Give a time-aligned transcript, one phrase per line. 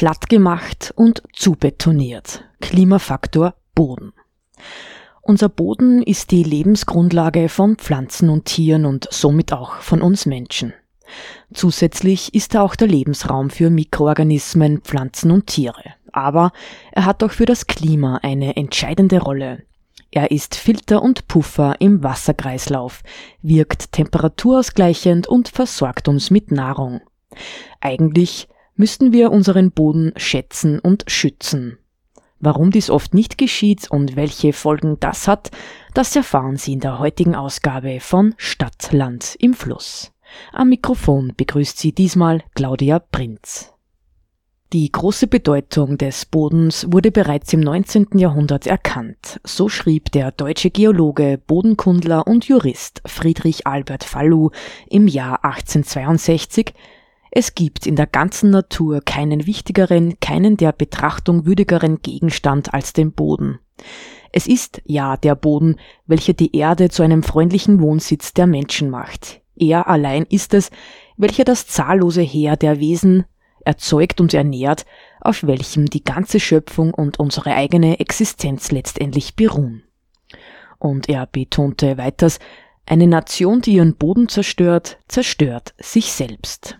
[0.00, 2.42] Plattgemacht und zubetoniert.
[2.62, 4.14] Klimafaktor Boden.
[5.20, 10.72] Unser Boden ist die Lebensgrundlage von Pflanzen und Tieren und somit auch von uns Menschen.
[11.52, 15.84] Zusätzlich ist er auch der Lebensraum für Mikroorganismen, Pflanzen und Tiere.
[16.12, 16.52] Aber
[16.92, 19.64] er hat auch für das Klima eine entscheidende Rolle.
[20.10, 23.02] Er ist Filter und Puffer im Wasserkreislauf,
[23.42, 27.02] wirkt temperaturausgleichend und versorgt uns mit Nahrung.
[27.82, 28.48] Eigentlich
[28.80, 31.76] müssten wir unseren Boden schätzen und schützen.
[32.38, 35.50] Warum dies oft nicht geschieht und welche Folgen das hat,
[35.92, 40.12] das erfahren Sie in der heutigen Ausgabe von Stadtland im Fluss.
[40.54, 43.74] Am Mikrofon begrüßt Sie diesmal Claudia Prinz.
[44.72, 48.06] Die große Bedeutung des Bodens wurde bereits im 19.
[48.14, 49.40] Jahrhundert erkannt.
[49.44, 54.50] So schrieb der deutsche Geologe, Bodenkundler und Jurist Friedrich Albert Fallu
[54.88, 56.72] im Jahr 1862
[57.30, 63.12] es gibt in der ganzen Natur keinen wichtigeren, keinen der Betrachtung würdigeren Gegenstand als den
[63.12, 63.60] Boden.
[64.32, 65.76] Es ist ja der Boden,
[66.06, 69.40] welcher die Erde zu einem freundlichen Wohnsitz der Menschen macht.
[69.56, 70.70] Er allein ist es,
[71.16, 73.24] welcher das zahllose Heer der Wesen,
[73.64, 74.86] erzeugt und ernährt,
[75.20, 79.82] auf welchem die ganze Schöpfung und unsere eigene Existenz letztendlich beruhen.
[80.78, 82.38] Und er betonte weiters,
[82.86, 86.78] eine Nation, die ihren Boden zerstört, zerstört sich selbst.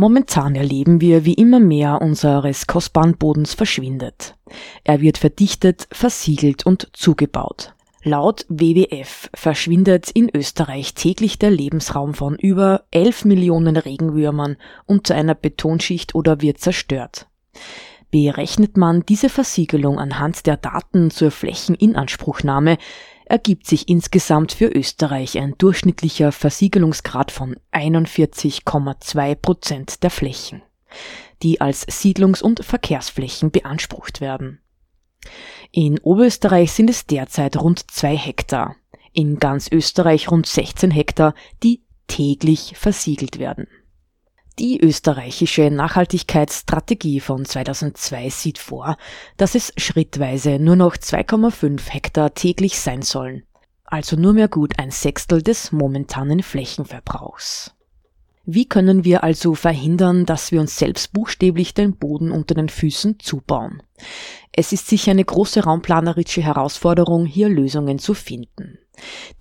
[0.00, 4.36] Momentan erleben wir, wie immer mehr unseres kostbaren Bodens verschwindet.
[4.84, 7.74] Er wird verdichtet, versiegelt und zugebaut.
[8.04, 14.56] Laut WWF verschwindet in Österreich täglich der Lebensraum von über 11 Millionen Regenwürmern
[14.86, 17.26] unter einer Betonschicht oder wird zerstört.
[18.12, 22.78] Berechnet man diese Versiegelung anhand der Daten zur Flächeninanspruchnahme,
[23.28, 30.62] ergibt sich insgesamt für Österreich ein durchschnittlicher Versiegelungsgrad von 41,2 Prozent der Flächen,
[31.42, 34.60] die als Siedlungs- und Verkehrsflächen beansprucht werden.
[35.70, 38.76] In Oberösterreich sind es derzeit rund zwei Hektar,
[39.12, 43.66] in ganz Österreich rund 16 Hektar, die täglich versiegelt werden.
[44.58, 48.96] Die österreichische Nachhaltigkeitsstrategie von 2002 sieht vor,
[49.36, 53.44] dass es schrittweise nur noch 2,5 Hektar täglich sein sollen,
[53.84, 57.72] also nur mehr gut ein Sechstel des momentanen Flächenverbrauchs.
[58.46, 63.20] Wie können wir also verhindern, dass wir uns selbst buchstäblich den Boden unter den Füßen
[63.20, 63.82] zubauen?
[64.50, 68.78] Es ist sicher eine große raumplanerische Herausforderung, hier Lösungen zu finden.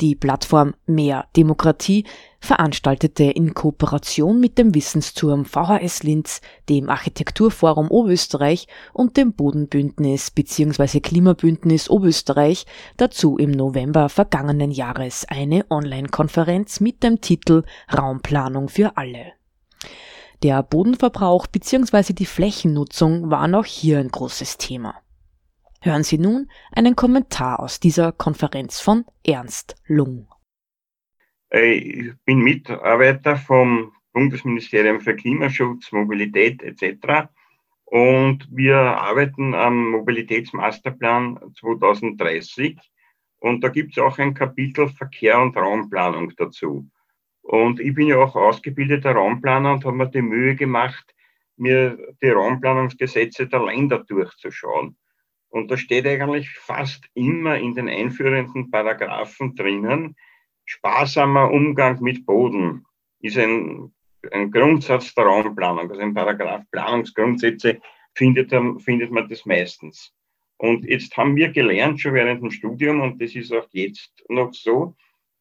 [0.02, 2.06] Die Plattform Mehr Demokratie
[2.40, 11.00] veranstaltete in Kooperation mit dem Wissensturm VHS Linz, dem Architekturforum Oberösterreich und dem Bodenbündnis bzw.
[11.00, 12.66] Klimabündnis Oberösterreich
[12.98, 19.34] dazu im November vergangenen Jahres eine Online-Konferenz mit dem Titel Raumplanung für alle.
[20.44, 22.14] Der Bodenverbrauch bzw.
[22.14, 24.94] die Flächennutzung waren auch hier ein großes Thema.
[25.82, 30.28] Hören Sie nun einen Kommentar aus dieser Konferenz von Ernst Lung.
[31.52, 37.30] Ich bin Mitarbeiter vom Bundesministerium für Klimaschutz, Mobilität etc.
[37.86, 42.80] Und wir arbeiten am Mobilitätsmasterplan 2030.
[43.40, 46.90] Und da gibt es auch ein Kapitel Verkehr und Raumplanung dazu.
[47.44, 51.14] Und ich bin ja auch ausgebildeter Raumplaner und habe mir die Mühe gemacht,
[51.56, 54.98] mir die Raumplanungsgesetze der Länder durchzuschauen.
[55.50, 60.16] Und da steht eigentlich fast immer in den einführenden Paragraphen drinnen,
[60.66, 62.86] sparsamer Umgang mit Boden
[63.20, 63.94] ist ein,
[64.32, 65.90] ein Grundsatz der Raumplanung.
[65.90, 67.80] Also im Paragraph Planungsgrundsätze
[68.14, 68.52] findet,
[68.84, 70.14] findet man das meistens.
[70.58, 74.54] Und jetzt haben wir gelernt, schon während dem Studium, und das ist auch jetzt noch
[74.54, 74.96] so,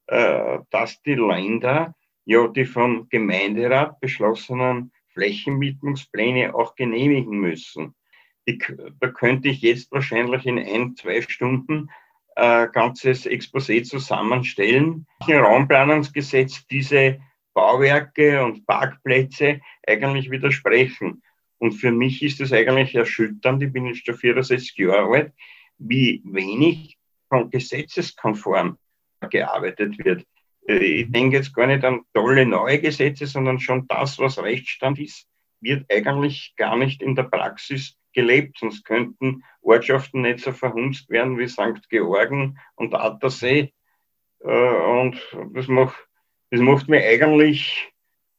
[0.06, 1.94] äh, dass die Länder
[2.26, 7.94] ja die vom Gemeinderat beschlossenen Flächenwidmungspläne auch genehmigen müssen.
[8.46, 8.64] Ich,
[9.00, 11.90] da könnte ich jetzt wahrscheinlich in ein, zwei Stunden
[12.37, 15.06] äh, ganzes Exposé zusammenstellen.
[15.26, 17.20] Im Raumplanungsgesetz diese
[17.54, 21.22] Bauwerke und Parkplätze eigentlich widersprechen.
[21.58, 25.32] Und für mich ist es eigentlich erschütternd, ich bin jetzt schon 64 Jahre alt,
[25.78, 26.96] wie wenig
[27.50, 28.78] gesetzeskonform
[29.31, 30.25] gearbeitet wird.
[30.69, 34.98] Äh, ich denke jetzt gar nicht an tolle neue Gesetze, sondern schon das, was Rechtsstand
[34.98, 35.26] ist,
[35.60, 38.59] wird eigentlich gar nicht in der Praxis gelebt.
[38.59, 41.89] Sonst könnten Ortschaften nicht so verhunzt werden wie St.
[41.89, 43.73] Georgen und Attersee.
[44.41, 45.21] Äh, und
[45.55, 45.97] das macht,
[46.51, 47.93] das macht mich eigentlich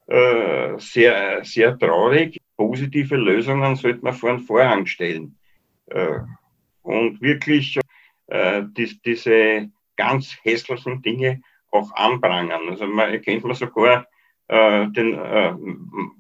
[0.08, 2.42] äh, sehr, sehr traurig.
[2.58, 5.38] Positive Lösungen sollte man vor den Vorhang stellen.
[6.82, 7.80] Und wirklich
[9.06, 11.42] diese ganz hässlichen Dinge
[11.72, 12.70] auch anprangern.
[12.70, 14.08] Also man erkennt man sogar
[14.48, 15.54] äh, den äh,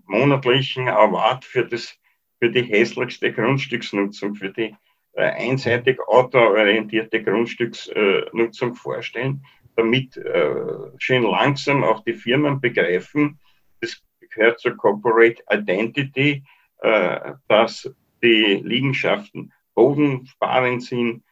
[0.06, 1.98] monatlichen Award für das
[2.40, 4.76] für die hässlichste Grundstücksnutzung, für die
[5.14, 9.44] äh, einseitig autoorientierte Grundstücksnutzung vorstellen,
[9.76, 10.56] damit äh,
[10.98, 13.40] schön langsam auch die Firmen begreifen,
[13.82, 16.44] das gehört zur Corporate Identity,
[16.80, 17.92] äh, dass
[18.22, 21.24] die Liegenschaften bodensparend sind,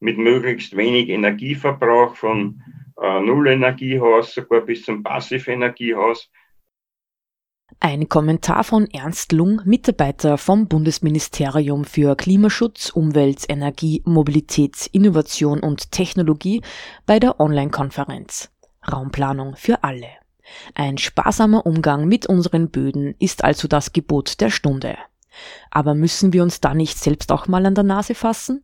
[0.00, 2.60] mit möglichst wenig Energieverbrauch von
[3.00, 6.28] äh, Nullenergiehaus, sogar bis zum Passivenergiehaus.
[7.84, 15.90] Ein Kommentar von Ernst Lung, Mitarbeiter vom Bundesministerium für Klimaschutz, Umwelt, Energie, Mobilität, Innovation und
[15.90, 16.62] Technologie
[17.06, 18.52] bei der Online-Konferenz
[18.88, 20.06] Raumplanung für alle.
[20.76, 24.96] Ein sparsamer Umgang mit unseren Böden ist also das Gebot der Stunde.
[25.72, 28.62] Aber müssen wir uns da nicht selbst auch mal an der Nase fassen?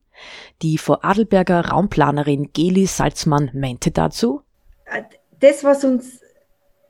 [0.62, 4.42] Die Vorarlberger Raumplanerin Geli Salzmann meinte dazu,
[5.40, 6.20] das, was uns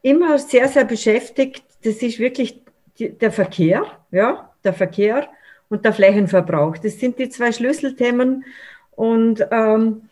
[0.02, 2.62] immer sehr, sehr beschäftigt, das ist wirklich
[2.98, 5.28] der Verkehr, ja, der Verkehr
[5.68, 6.78] und der Flächenverbrauch.
[6.78, 8.44] Das sind die zwei Schlüsselthemen
[8.92, 10.08] und ähm,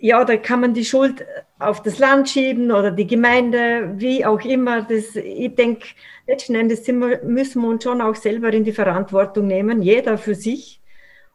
[0.00, 1.24] ja, da kann man die Schuld
[1.58, 4.82] auf das Land schieben oder die Gemeinde, wie auch immer.
[4.82, 5.86] Das, ich denke,
[6.26, 10.34] letzten Endes wir, müssen wir uns schon auch selber in die Verantwortung nehmen, jeder für
[10.34, 10.80] sich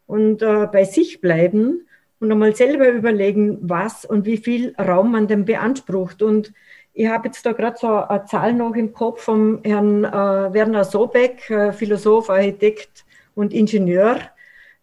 [0.05, 1.87] und äh, bei sich bleiben
[2.19, 6.21] und einmal selber überlegen, was und wie viel Raum man denn beansprucht.
[6.21, 6.53] Und
[6.93, 10.83] ich habe jetzt da gerade so eine Zahl noch im Kopf vom Herrn äh, Werner
[10.83, 13.05] Sobeck, äh, Philosoph, Architekt
[13.35, 14.19] und Ingenieur,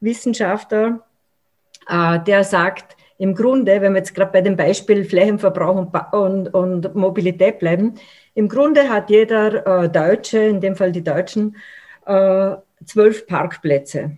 [0.00, 1.04] Wissenschaftler,
[1.88, 6.54] äh, der sagt, im Grunde, wenn wir jetzt gerade bei dem Beispiel Flächenverbrauch und, und,
[6.54, 7.94] und Mobilität bleiben,
[8.34, 11.56] im Grunde hat jeder äh, Deutsche, in dem Fall die Deutschen,
[12.06, 14.16] äh, zwölf Parkplätze.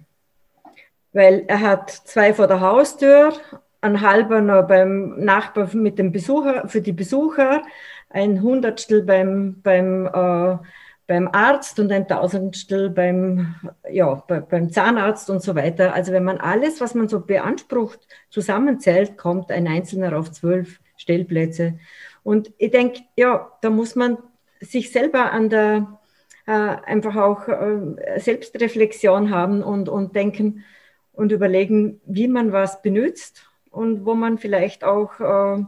[1.13, 3.33] Weil er hat zwei vor der Haustür,
[3.81, 7.63] ein halber noch beim Nachbar mit dem Besucher, für die Besucher,
[8.11, 10.59] ein Hundertstel beim, beim, äh,
[11.07, 13.55] beim Arzt und ein Tausendstel beim,
[13.91, 15.95] ja, bei, beim Zahnarzt und so weiter.
[15.95, 21.79] Also wenn man alles, was man so beansprucht, zusammenzählt, kommt ein Einzelner auf zwölf Stellplätze.
[22.23, 24.19] Und ich denke, ja, da muss man
[24.61, 25.99] sich selber an der,
[26.47, 30.65] äh, einfach auch äh, Selbstreflexion haben und, und denken,
[31.13, 35.65] und überlegen, wie man was benutzt und wo man vielleicht auch, äh,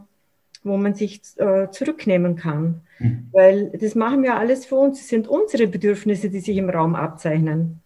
[0.63, 2.81] wo man sich äh, zurücknehmen kann.
[2.99, 3.29] Mhm.
[3.31, 5.01] Weil das machen wir alles für uns.
[5.01, 7.81] Es sind unsere Bedürfnisse, die sich im Raum abzeichnen.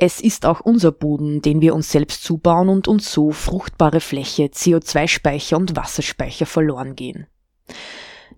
[0.00, 4.44] Es ist auch unser Boden, den wir uns selbst zubauen und uns so fruchtbare Fläche,
[4.44, 7.26] CO2-Speicher und Wasserspeicher verloren gehen.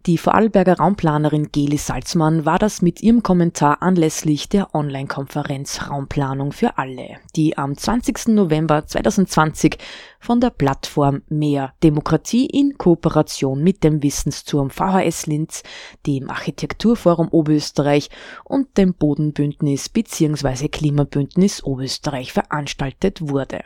[0.06, 6.78] Die Vorarlberger Raumplanerin Geli Salzmann war das mit ihrem Kommentar anlässlich der Online-Konferenz Raumplanung für
[6.78, 8.28] alle, die am 20.
[8.28, 9.76] November 2020
[10.18, 15.62] von der Plattform Mehr Demokratie in Kooperation mit dem Wissensturm VHS Linz,
[16.06, 18.08] dem Architekturforum Oberösterreich
[18.44, 20.68] und dem Bodenbündnis bzw.
[20.68, 23.60] Klimabündnis Oberösterreich veranstaltet wurde.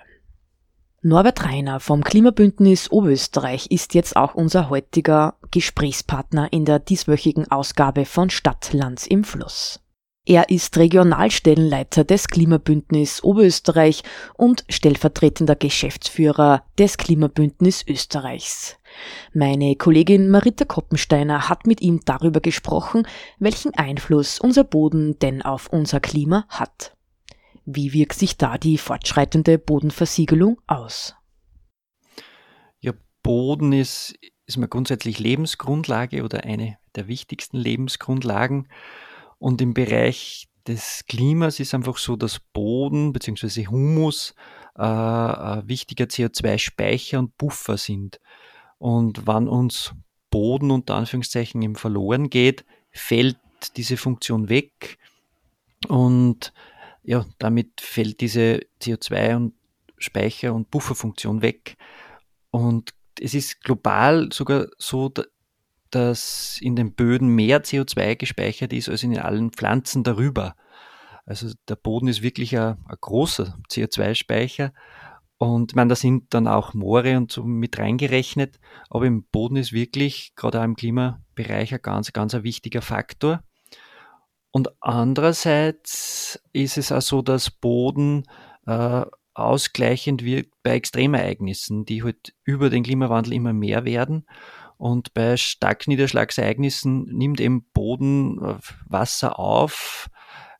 [1.07, 8.07] Norbert Reiner vom Klimabündnis Oberösterreich ist jetzt auch unser heutiger Gesprächspartner in der dieswöchigen Ausgabe
[8.07, 9.81] von Stadtlands im Fluss.
[10.25, 14.03] Er ist Regionalstellenleiter des Klimabündnis Oberösterreich
[14.39, 18.79] und stellvertretender Geschäftsführer des Klimabündnis Österreichs.
[19.35, 23.07] Meine Kollegin Marita Koppensteiner hat mit ihm darüber gesprochen,
[23.39, 26.94] welchen Einfluss unser Boden denn auf unser Klima hat.
[27.65, 31.15] Wie wirkt sich da die fortschreitende Bodenversiegelung aus?
[32.81, 32.93] Ja,
[33.23, 34.15] Boden ist,
[34.47, 38.69] ist mal grundsätzlich Lebensgrundlage oder eine der wichtigsten Lebensgrundlagen.
[39.39, 43.67] Und im Bereich des Klimas ist einfach so, dass Boden bzw.
[43.67, 44.35] Humus
[44.77, 48.21] äh, ein wichtiger CO2-Speicher und Buffer sind.
[48.79, 49.95] Und wann uns
[50.31, 53.39] Boden unter Anführungszeichen eben verloren geht, fällt
[53.77, 54.99] diese Funktion weg
[55.89, 56.53] und
[57.05, 59.55] ja, damit fällt diese CO2 und
[59.99, 61.77] Speicher- und Bufferfunktion weg.
[62.51, 65.13] Und es ist global sogar so,
[65.91, 70.57] dass in den Böden mehr CO2 gespeichert ist als in allen Pflanzen darüber.
[71.27, 74.73] Also der Boden ist wirklich ein, ein großer CO2-Speicher.
[75.37, 78.59] Und man, da sind dann auch Moore und so mit reingerechnet.
[78.89, 83.43] Aber im Boden ist wirklich, gerade auch im Klimabereich, ein ganz, ganz ein wichtiger Faktor.
[84.57, 88.23] Und andererseits ist es auch so, dass Boden
[88.69, 89.03] äh,
[89.35, 94.27] ausgleichend wirkt bei Extremereignissen, die halt über den Klimawandel immer mehr werden.
[94.77, 98.55] Und bei Starkniederschlagsereignissen nimmt eben Boden äh,
[98.87, 100.09] Wasser auf,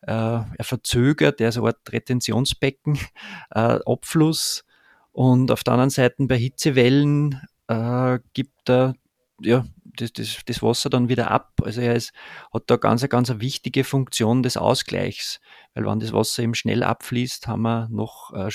[0.03, 2.99] äh, er verzögert, er ist eine Art Retentionsbecken,
[3.53, 4.65] äh, Abfluss.
[5.13, 8.97] Und auf der anderen Seite bei Hitzewellen äh, gibt er
[9.41, 9.65] ja,
[9.97, 11.53] das, das, das Wasser dann wieder ab.
[11.63, 12.13] Also er ist,
[12.53, 15.41] hat da ganz, ganz eine wichtige Funktion des Ausgleichs,
[15.75, 18.51] weil wenn das Wasser eben schnell abfließt, haben wir noch, äh,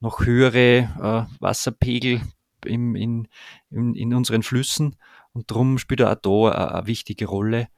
[0.00, 2.20] noch höhere äh, Wasserpegel
[2.64, 3.28] im, in,
[3.70, 4.96] in, in unseren Flüssen
[5.34, 7.68] und darum spielt er auch da eine, eine wichtige Rolle.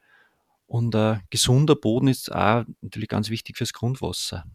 [0.67, 4.45] Und ein gesunder Boden ist auch natürlich ganz wichtig fürs Grundwasser.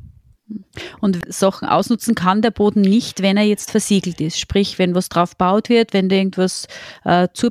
[1.01, 4.39] Und Sachen ausnutzen kann der Boden nicht, wenn er jetzt versiegelt ist.
[4.39, 6.67] Sprich, wenn was drauf baut wird, wenn da irgendwas
[7.05, 7.51] äh, zu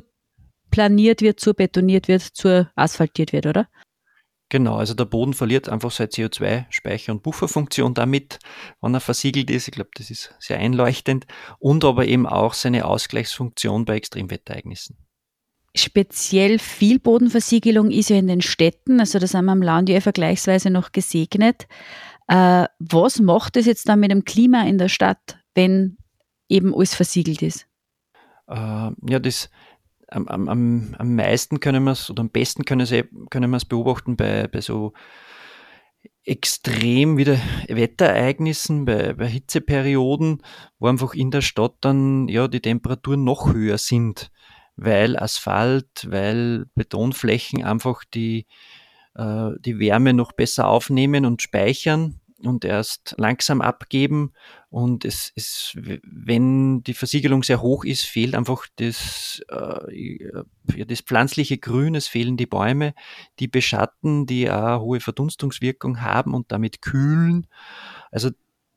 [0.72, 3.68] planiert wird, zu betoniert wird, zu asphaltiert wird, oder?
[4.48, 8.38] Genau, also der Boden verliert einfach seine CO2-Speicher- und Bufferfunktion damit,
[8.82, 9.68] wenn er versiegelt ist.
[9.68, 11.26] Ich glaube, das ist sehr einleuchtend.
[11.58, 14.98] Und aber eben auch seine Ausgleichsfunktion bei Extremwetterereignissen.
[15.74, 20.02] Speziell viel Bodenversiegelung ist ja in den Städten, also da sind wir am Land ja
[20.02, 21.66] vergleichsweise noch gesegnet.
[22.28, 25.96] Äh, was macht es jetzt dann mit dem Klima in der Stadt, wenn
[26.50, 27.66] eben alles versiegelt ist?
[28.48, 29.48] Äh, ja, das
[30.14, 34.46] am, am, am meisten können wir es oder am besten können, wir es beobachten bei,
[34.48, 34.92] bei so
[36.24, 37.36] extrem wieder
[37.68, 40.42] Wetterereignissen, bei, bei Hitzeperioden,
[40.78, 44.30] wo einfach in der Stadt dann ja die Temperaturen noch höher sind,
[44.76, 48.46] weil Asphalt, weil Betonflächen einfach die,
[49.14, 54.32] äh, die Wärme noch besser aufnehmen und speichern und erst langsam abgeben.
[54.68, 60.18] Und es ist, wenn die Versiegelung sehr hoch ist, fehlt einfach das, äh,
[60.86, 62.94] das pflanzliche Grün, es fehlen die Bäume,
[63.38, 67.46] die beschatten, die auch hohe Verdunstungswirkung haben und damit kühlen.
[68.10, 68.30] Also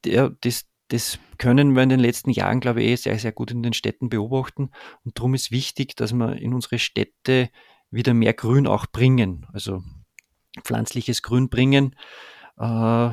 [0.03, 3.51] der, das, das können wir in den letzten Jahren, glaube ich, eh sehr, sehr gut
[3.51, 4.69] in den Städten beobachten.
[5.03, 7.49] Und darum ist wichtig, dass wir in unsere Städte
[7.89, 9.81] wieder mehr Grün auch bringen, also
[10.63, 11.95] pflanzliches Grün bringen.
[12.57, 13.11] Äh,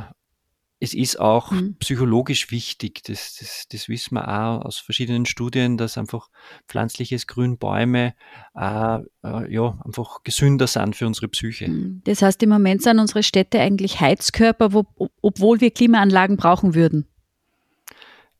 [0.82, 1.76] es ist auch mhm.
[1.78, 6.28] psychologisch wichtig, das, das, das wissen wir auch aus verschiedenen Studien, dass einfach
[6.66, 8.14] pflanzliches Grün, Bäume
[8.56, 11.68] äh, äh, ja, einfach gesünder sind für unsere Psyche.
[11.68, 12.02] Mhm.
[12.04, 14.84] Das heißt, im Moment sind unsere Städte eigentlich Heizkörper, wo,
[15.20, 17.06] obwohl wir Klimaanlagen brauchen würden.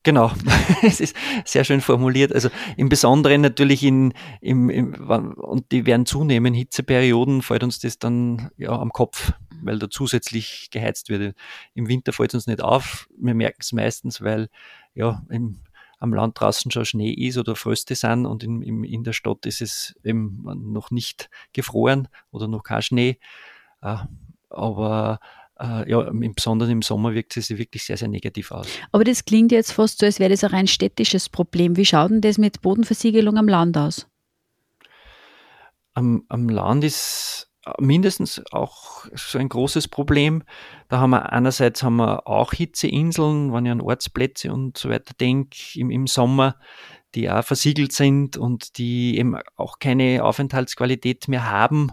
[0.03, 0.33] Genau,
[0.81, 2.33] es ist sehr schön formuliert.
[2.33, 7.99] Also im Besonderen natürlich in, im, im, und die werden zunehmen, Hitzeperioden fällt uns das
[7.99, 9.31] dann ja am Kopf,
[9.65, 11.35] weil da zusätzlich geheizt wird.
[11.73, 13.07] Im Winter fällt es uns nicht auf.
[13.17, 14.49] Wir merken es meistens, weil
[14.93, 15.59] ja im,
[15.99, 19.45] am Land draußen schon Schnee ist oder Fröste sind und in, in, in der Stadt
[19.45, 23.19] ist es eben noch nicht gefroren oder noch kein Schnee.
[23.81, 24.07] Ah,
[24.49, 25.19] aber
[25.59, 28.67] äh, ja, im Besonderen im Sommer wirkt es sich wirklich sehr, sehr negativ aus.
[28.91, 31.77] Aber das klingt jetzt fast so, als wäre das ein rein städtisches Problem.
[31.77, 34.07] Wie schaut denn das mit Bodenversiegelung am Land aus?
[35.93, 40.43] Am, am Land ist mindestens auch so ein großes Problem.
[40.89, 45.13] Da haben wir einerseits haben wir auch Hitzeinseln, wenn ich an Ortsplätze und so weiter
[45.19, 46.57] denke, im, im Sommer,
[47.15, 51.91] die auch versiegelt sind und die eben auch keine Aufenthaltsqualität mehr haben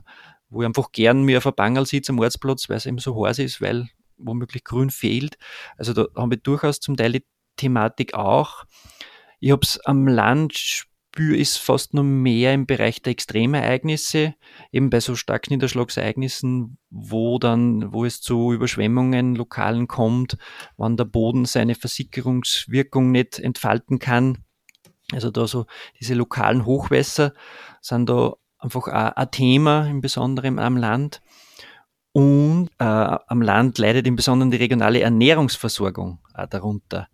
[0.51, 3.25] wo ich einfach gern mir auf ein Bangerl sitze am Ortsplatz, weil es eben so
[3.25, 5.39] heiß ist, weil womöglich grün fehlt.
[5.77, 7.25] Also da haben wir durchaus zum Teil die
[7.57, 8.65] Thematik auch.
[9.39, 14.35] Ich habe es am Land spüre ist fast noch mehr im Bereich der Extremereignisse,
[14.71, 20.37] eben bei so starken Niederschlagsereignissen, wo dann, wo es zu Überschwemmungen lokalen kommt,
[20.77, 24.39] wann der Boden seine Versickerungswirkung nicht entfalten kann.
[25.13, 25.67] Also da so
[25.99, 27.33] diese lokalen Hochwässer
[27.81, 31.21] sind da einfach ein, ein Thema, im Besonderen am Land.
[32.13, 37.09] Und äh, am Land leidet im Besonderen die regionale Ernährungsversorgung auch darunter.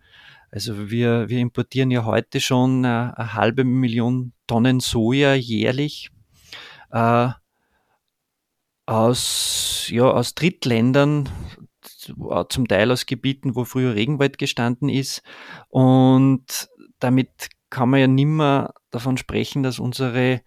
[0.57, 6.09] Also wir, wir importieren ja heute schon eine, eine halbe Million Tonnen Soja jährlich
[6.91, 7.29] äh,
[8.87, 11.29] aus, ja, aus Drittländern,
[12.49, 15.23] zum Teil aus Gebieten, wo früher Regenwald gestanden ist.
[15.69, 16.71] Und
[17.01, 20.41] damit kann man ja nimmer davon sprechen, dass unsere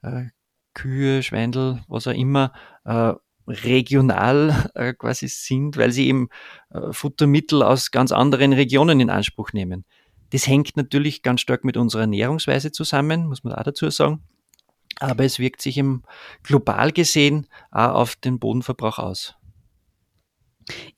[0.00, 0.24] äh,
[0.72, 2.54] Kühe, Schweindel, was auch immer,
[2.86, 3.12] äh,
[3.50, 6.28] regional äh, quasi sind, weil sie eben
[6.70, 9.84] äh, Futtermittel aus ganz anderen Regionen in Anspruch nehmen.
[10.30, 14.22] Das hängt natürlich ganz stark mit unserer Ernährungsweise zusammen, muss man auch dazu sagen.
[15.00, 16.02] Aber es wirkt sich im
[16.42, 19.34] global gesehen auch auf den Bodenverbrauch aus.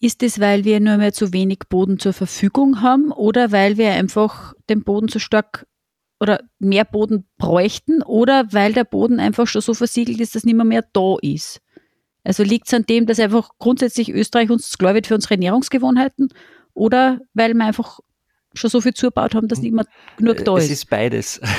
[0.00, 3.92] Ist es, weil wir nur mehr zu wenig Boden zur Verfügung haben oder weil wir
[3.92, 5.66] einfach den Boden zu stark
[6.21, 10.54] oder mehr Boden bräuchten oder weil der Boden einfach schon so versiegelt ist, dass nicht
[10.54, 11.62] mehr, mehr da ist?
[12.24, 16.28] Also liegt es an dem, dass einfach grundsätzlich Österreich uns wird für unsere Ernährungsgewohnheiten
[16.74, 18.00] oder weil wir einfach
[18.54, 19.86] schon so viel zugebaut haben, dass nicht mehr
[20.18, 20.64] genug da ist?
[20.64, 21.40] Es ist beides.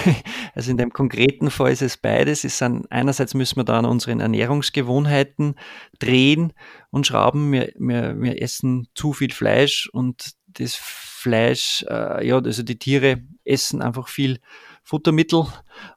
[0.55, 2.43] Also in dem konkreten Fall ist es beides.
[2.43, 5.55] Es sind, einerseits müssen wir da an unseren Ernährungsgewohnheiten
[5.98, 6.53] drehen
[6.91, 7.51] und schrauben.
[7.51, 13.24] Wir, wir, wir essen zu viel Fleisch und das Fleisch, äh, ja, also die Tiere
[13.43, 14.39] essen einfach viel
[14.84, 15.46] Futtermittel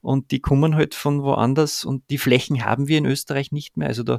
[0.00, 3.88] und die kommen halt von woanders und die Flächen haben wir in Österreich nicht mehr.
[3.88, 4.14] Also da,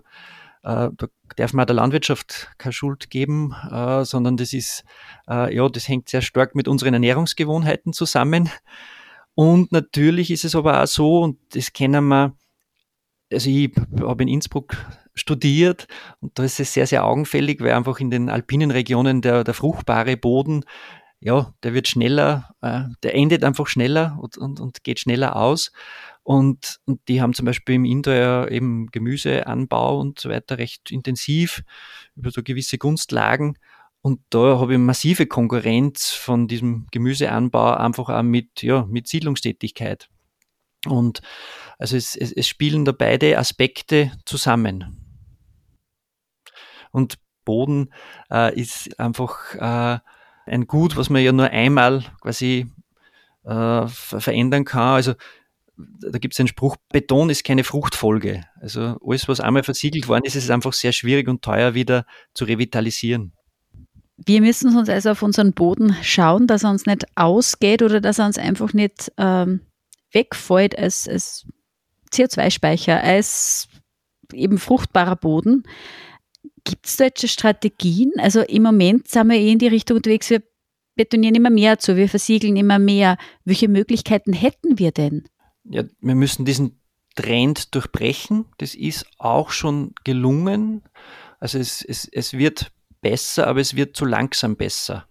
[0.64, 1.08] äh, da
[1.38, 4.84] darf man der Landwirtschaft keine Schuld geben, äh, sondern das ist,
[5.30, 8.50] äh, ja, das hängt sehr stark mit unseren Ernährungsgewohnheiten zusammen.
[9.36, 12.36] Und natürlich ist es aber auch so, und das kennen wir,
[13.32, 13.72] also ich
[14.02, 14.76] habe in Innsbruck
[15.14, 15.88] studiert
[16.22, 19.54] und da ist es sehr, sehr augenfällig, weil einfach in den alpinen Regionen der, der
[19.54, 20.64] fruchtbare Boden
[21.20, 25.72] ja, der wird schneller, äh, der endet einfach schneller und, und, und geht schneller aus.
[26.24, 31.64] Und, und die haben zum Beispiel im Indoor eben Gemüseanbau und so weiter recht intensiv
[32.16, 33.58] über so gewisse Gunstlagen.
[34.02, 40.10] Und da habe ich massive Konkurrenz von diesem Gemüseanbau einfach auch mit, ja, mit Siedlungstätigkeit.
[40.86, 41.22] Und
[41.80, 45.04] also es, es, es spielen da beide Aspekte zusammen.
[46.92, 47.94] Und Boden
[48.32, 50.00] äh, ist einfach äh,
[50.48, 52.68] ein Gut, was man ja nur einmal quasi
[53.44, 54.96] äh, verändern kann.
[54.96, 55.14] Also
[55.78, 58.44] da gibt es einen Spruch, Beton ist keine Fruchtfolge.
[58.60, 62.46] Also alles, was einmal versiegelt worden ist, ist einfach sehr schwierig und teuer wieder zu
[62.46, 63.34] revitalisieren.
[64.18, 68.18] Wir müssen uns also auf unseren Boden schauen, dass er uns nicht ausgeht oder dass
[68.18, 69.62] er uns einfach nicht ähm,
[70.12, 71.46] wegfällt als, als
[72.12, 73.68] CO2-Speicher, als
[74.34, 75.64] eben fruchtbarer Boden.
[76.64, 78.12] Gibt es da jetzt Strategien?
[78.18, 80.44] Also im Moment sind wir eh in die Richtung unterwegs, wir
[80.96, 83.18] betonieren immer mehr zu, wir versiegeln immer mehr.
[83.46, 85.28] Welche Möglichkeiten hätten wir denn?
[85.64, 86.82] Ja, wir müssen diesen
[87.16, 88.46] Trend durchbrechen.
[88.58, 90.84] Das ist auch schon gelungen.
[91.40, 92.72] Also es, es, es wird
[93.02, 95.08] besser, aber es wird zu langsam besser.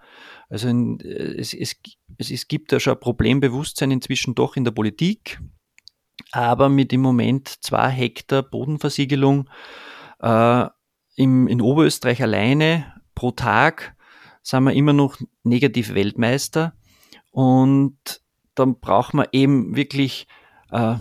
[0.49, 1.77] Also in, es, es,
[2.19, 5.41] es, es gibt ja schon ein Problembewusstsein inzwischen doch in der Politik,
[6.33, 9.49] aber mit im Moment zwei Hektar Bodenversiegelung
[10.21, 10.67] äh,
[11.17, 13.97] im, in Oberösterreich alleine pro Tag
[14.43, 16.75] sind wir immer noch negativ Weltmeister.
[17.33, 18.21] Und
[18.55, 20.29] dann braucht man eben wirklich
[20.71, 20.97] äh,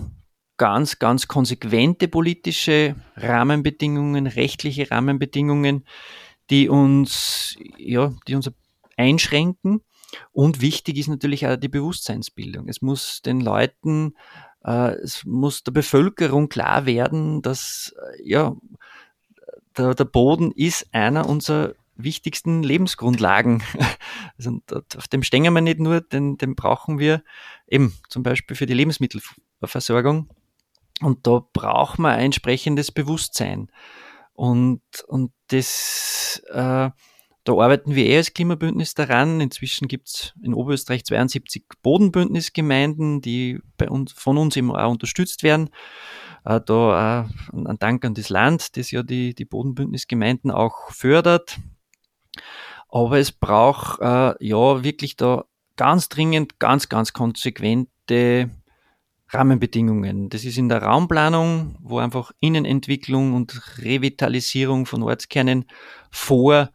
[0.57, 5.85] ganz, ganz konsequente politische Rahmenbedingungen, rechtliche Rahmenbedingungen,
[6.49, 8.49] die uns, ja, die uns
[8.97, 9.81] einschränken.
[10.31, 12.69] Und wichtig ist natürlich auch die Bewusstseinsbildung.
[12.69, 14.15] Es muss den Leuten,
[14.63, 18.55] äh, es muss der Bevölkerung klar werden, dass äh, ja,
[19.77, 23.63] der, der Boden ist einer unserer wichtigsten Lebensgrundlagen.
[24.37, 24.59] Also
[24.97, 27.23] auf dem stehen wir nicht nur, den, den brauchen wir
[27.67, 30.29] eben zum Beispiel für die Lebensmittelversorgung.
[30.99, 33.71] Und da braucht man ein entsprechendes Bewusstsein.
[34.33, 36.89] Und, und das, äh,
[37.45, 39.39] da arbeiten wir eh als Klimabündnis daran.
[39.39, 45.43] Inzwischen gibt es in Oberösterreich 72 Bodenbündnisgemeinden, die bei uns, von uns eben auch unterstützt
[45.43, 45.69] werden.
[46.45, 51.57] Äh, da äh, ein Dank an das Land, das ja die, die Bodenbündnisgemeinden auch fördert.
[52.89, 58.49] Aber es braucht äh, ja wirklich da ganz dringend, ganz, ganz konsequente
[59.29, 60.29] Rahmenbedingungen.
[60.29, 65.65] Das ist in der Raumplanung, wo einfach Innenentwicklung und Revitalisierung von Ortskernen
[66.11, 66.69] vor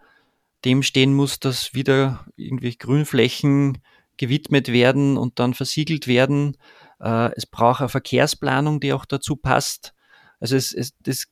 [0.65, 3.79] dem stehen muss, dass wieder irgendwelche Grünflächen
[4.19, 6.59] gewidmet werden und dann versiegelt werden.
[7.01, 9.95] Äh, es braucht eine Verkehrsplanung, die auch dazu passt.
[10.39, 11.27] Also es, es, das,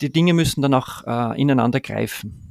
[0.00, 2.50] die Dinge müssen dann auch äh, ineinander greifen.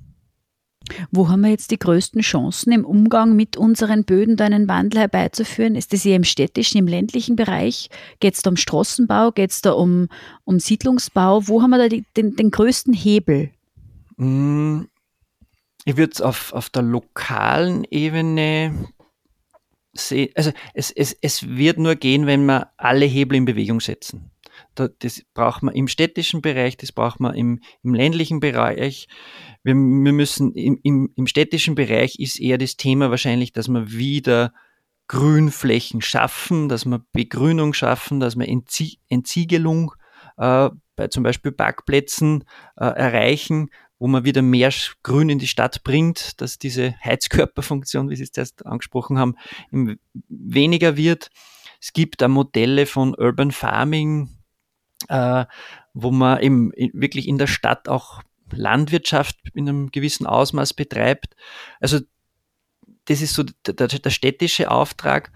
[1.12, 5.02] Wo haben wir jetzt die größten Chancen im Umgang mit unseren Böden, da einen Wandel
[5.02, 5.76] herbeizuführen?
[5.76, 7.90] Ist das eher im städtischen, im ländlichen Bereich?
[8.20, 9.32] Geht es da um Straßenbau?
[9.32, 10.08] Geht es da um,
[10.46, 11.48] um Siedlungsbau?
[11.48, 13.52] Wo haben wir da die, den, den größten Hebel?
[14.18, 14.84] Mm,
[15.86, 18.74] ich würde es auf, auf der lokalen Ebene
[20.36, 24.32] Also es, es, es wird nur gehen, wenn wir alle Hebel in Bewegung setzen.
[24.76, 29.08] Das braucht man im städtischen Bereich, das braucht man im, im ländlichen Bereich.
[29.64, 33.92] Wir, wir müssen im, im, im städtischen Bereich ist eher das Thema wahrscheinlich, dass wir
[33.92, 34.54] wieder
[35.08, 39.94] Grünflächen schaffen, dass wir Begrünung schaffen, dass wir Entzie Entziegelung
[40.38, 42.44] äh, bei zum Beispiel Parkplätzen
[42.78, 44.72] äh, erreichen, wo man wieder mehr
[45.04, 49.36] Grün in die Stadt bringt, dass diese Heizkörperfunktion, wie Sie es zuerst angesprochen haben,
[50.30, 51.30] weniger wird.
[51.82, 54.30] Es gibt da Modelle von Urban Farming,
[55.10, 55.46] äh,
[55.94, 61.36] wo man eben wirklich in der Stadt auch Landwirtschaft in einem gewissen Ausmaß betreibt.
[61.80, 62.00] Also
[63.06, 65.32] das ist so der, der städtische Auftrag.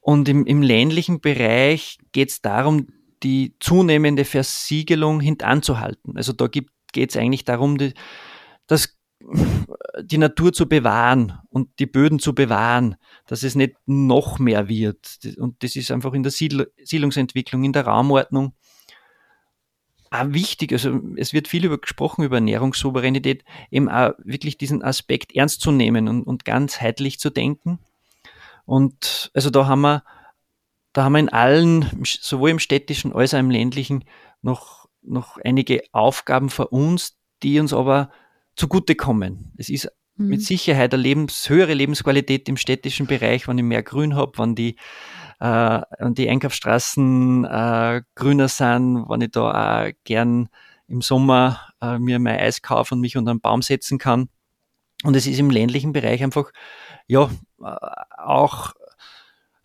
[0.00, 2.88] Und im, im ländlichen Bereich geht es darum,
[3.22, 6.16] die zunehmende Versiegelung hintanzuhalten.
[6.16, 6.46] Also da
[6.94, 7.92] geht es eigentlich darum, die,
[8.66, 8.96] das
[10.00, 15.18] die Natur zu bewahren und die Böden zu bewahren, dass es nicht noch mehr wird.
[15.38, 18.54] Und das ist einfach in der Siedlungsentwicklung, in der Raumordnung
[20.14, 20.72] auch wichtig.
[20.72, 25.70] Also es wird viel über gesprochen über Ernährungssouveränität, eben auch wirklich diesen Aspekt ernst zu
[25.70, 27.78] nehmen und, und ganzheitlich zu denken.
[28.64, 30.04] Und also da haben wir,
[30.92, 34.04] da haben wir in allen, sowohl im städtischen als auch im ländlichen,
[34.42, 38.10] noch, noch einige Aufgaben vor uns, die uns aber
[38.56, 39.52] zugutekommen.
[39.56, 40.28] Es ist mhm.
[40.28, 44.54] mit Sicherheit eine Lebens, höhere Lebensqualität im städtischen Bereich, wenn ich mehr Grün habe, wenn
[44.54, 44.76] die,
[45.40, 45.80] äh,
[46.12, 50.48] die Einkaufsstraßen äh, grüner sind, wenn ich da auch gern
[50.88, 54.28] im Sommer äh, mir mein Eis kaufe und mich unter einen Baum setzen kann.
[55.02, 56.50] Und es ist im ländlichen Bereich einfach,
[57.06, 57.30] ja,
[57.62, 57.76] äh,
[58.16, 58.72] auch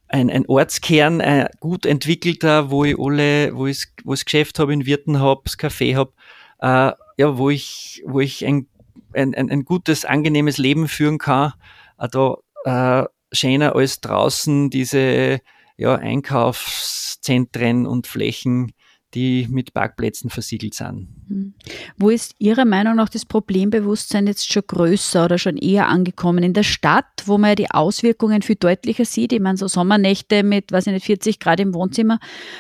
[0.10, 4.60] ein, ein Ortskern, ein gut entwickelter, wo ich alle, wo ich, wo ich das Geschäft
[4.60, 6.12] habe, in Wirten habe, das Café habe,
[6.60, 8.67] äh, ja, wo ich, wo ich ein
[9.13, 11.54] ein, ein, ein gutes, angenehmes Leben führen kann,
[11.98, 15.39] da äh, schöner als draußen diese
[15.78, 18.74] ja, Einkaufszentren und Flächen,
[19.13, 21.08] die mit Parkplätzen versiegelt sind.
[21.28, 21.54] Hm.
[21.98, 26.43] Wo ist Ihrer Meinung nach das Problembewusstsein jetzt schon größer oder schon eher angekommen?
[26.43, 29.34] In der Stadt, wo man ja die Auswirkungen viel deutlicher sieht.
[29.34, 32.19] Ich meine, so Sommernächte mit, weiß ich nicht, 40 Grad im Wohnzimmer,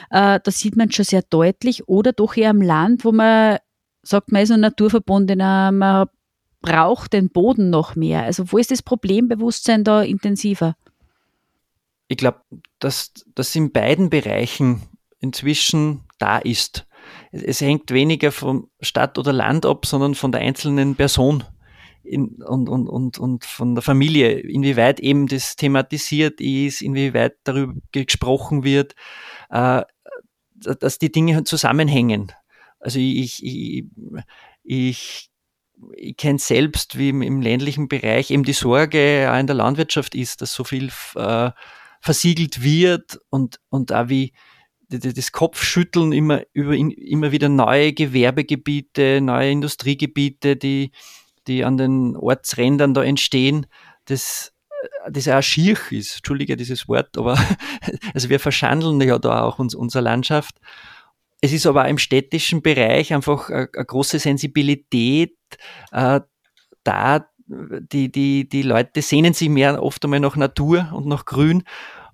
[0.09, 1.87] äh, da sieht man schon sehr deutlich.
[1.87, 3.57] Oder doch eher am Land, wo man
[4.01, 6.07] sagt, man ist ein naturverbundener, man
[6.61, 8.23] braucht den Boden noch mehr?
[8.23, 10.75] Also wo ist das Problembewusstsein da intensiver?
[12.07, 12.41] Ich glaube,
[12.79, 14.81] dass das in beiden Bereichen
[15.19, 16.87] inzwischen da ist.
[17.31, 21.43] Es, hängt weniger vom Stadt oder Land ab, sondern von der einzelnen Person
[22.03, 27.73] in, und, und, und, und von der Familie, inwieweit eben das thematisiert ist, inwieweit darüber
[27.91, 28.95] gesprochen wird,
[29.49, 29.83] äh,
[30.55, 32.31] dass die Dinge zusammenhängen.
[32.79, 33.85] Also ich, ich,
[34.63, 35.29] ich
[35.95, 40.15] ich kenne selbst, wie im, im, ländlichen Bereich eben die Sorge auch in der Landwirtschaft
[40.15, 41.51] ist, dass so viel äh,
[42.01, 44.33] versiegelt wird und, und auch wie
[44.89, 50.91] das Kopfschütteln immer über immer wieder neue Gewerbegebiete, neue Industriegebiete, die,
[51.47, 53.67] die an den Ortsrändern da entstehen,
[54.05, 54.51] das,
[55.09, 56.17] das auch schier ist.
[56.17, 57.37] Entschuldige dieses Wort, aber
[58.13, 60.55] also wir verschandeln ja da auch uns, unsere Landschaft.
[61.41, 65.37] Es ist aber auch im städtischen Bereich einfach eine, eine große Sensibilität
[65.91, 66.21] äh,
[66.83, 67.25] da.
[67.51, 71.63] Die, die, die Leute sehnen sich mehr oft einmal nach Natur und nach Grün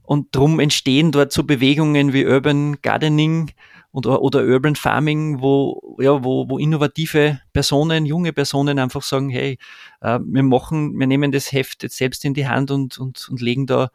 [0.05, 3.51] und drum entstehen dort so Bewegungen wie Urban Gardening
[3.91, 9.57] und, oder Urban Farming, wo, ja, wo, wo innovative Personen, junge Personen einfach sagen, hey,
[10.01, 13.41] äh, wir machen, wir nehmen das Heft jetzt selbst in die Hand und, und, und
[13.41, 13.89] legen da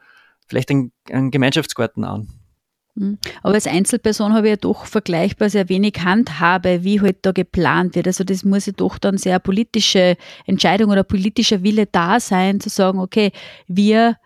[0.48, 2.28] vielleicht einen, einen Gemeinschaftsgarten an.
[2.96, 3.18] Hm.
[3.42, 7.94] Aber als Einzelperson habe ich ja doch vergleichbar sehr wenig Handhabe, wie halt da geplant
[7.94, 8.06] wird.
[8.06, 12.68] Also das muss ja doch dann sehr politische Entscheidung oder politischer Wille da sein, zu
[12.68, 13.32] sagen, okay,
[13.68, 14.16] wir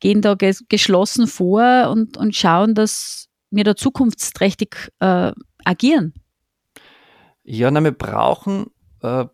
[0.00, 5.32] gehen da geschlossen vor und, und schauen, dass wir da zukunftsträchtig äh,
[5.64, 6.14] agieren.
[7.44, 8.66] Ja, na, wir brauchen
[9.02, 9.26] äh,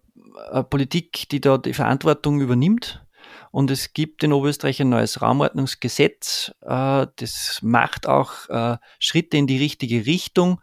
[0.50, 3.04] eine Politik, die da die Verantwortung übernimmt
[3.50, 6.52] und es gibt in Oberösterreich ein neues Raumordnungsgesetz.
[6.62, 10.60] Äh, das macht auch äh, Schritte in die richtige Richtung.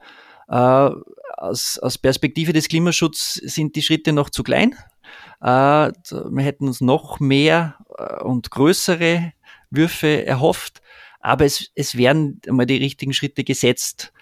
[0.48, 0.90] Äh,
[1.38, 4.76] aus, aus Perspektive des Klimaschutzes sind die Schritte noch zu klein.
[5.40, 5.94] wir
[6.44, 7.76] hätten uns noch mehr
[8.24, 9.34] und größere
[9.70, 10.82] Würfe erhofft,
[11.20, 14.14] aber es, es werden einmal die richtigen Schritte gesetzt.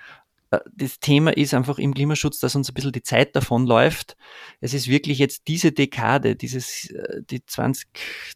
[0.52, 4.16] Äh, das Thema ist einfach im Klimaschutz, dass uns ein bisschen die Zeit davon läuft.
[4.62, 7.88] Es ist wirklich jetzt diese Dekade, dieses, äh, die 20,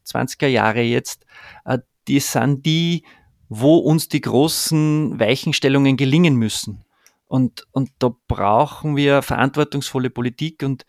[0.05, 1.25] 20er Jahre jetzt,
[1.65, 3.03] äh, die sind die,
[3.49, 6.83] wo uns die großen Weichenstellungen gelingen müssen.
[7.27, 10.85] Und, und da brauchen wir verantwortungsvolle Politik und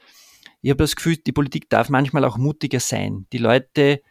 [0.62, 3.26] ich habe das Gefühl, die Politik darf manchmal auch mutiger sein.
[3.33, 4.02] Die Leute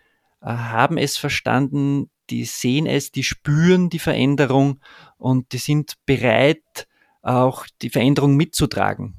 [0.41, 4.80] haben es verstanden, die sehen es, die spüren die Veränderung
[5.17, 6.88] und die sind bereit,
[7.21, 9.15] auch die Veränderung mitzutragen.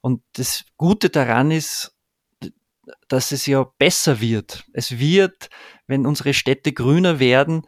[0.00, 1.94] Und das Gute daran ist,
[3.08, 4.64] dass es ja besser wird.
[4.72, 5.48] Es wird,
[5.86, 7.62] wenn unsere Städte grüner werden,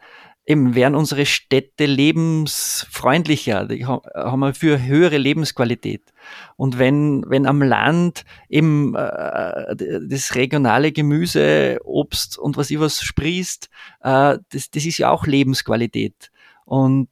[0.49, 6.11] eben werden unsere Städte lebensfreundlicher, die haben wir für höhere Lebensqualität.
[6.57, 9.75] Und wenn, wenn am Land eben äh,
[10.09, 13.69] das regionale Gemüse, Obst und was ich was sprießt,
[14.01, 16.31] äh, das, das ist ja auch Lebensqualität.
[16.65, 17.09] Und